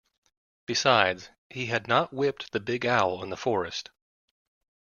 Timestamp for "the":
2.53-2.59, 3.29-3.37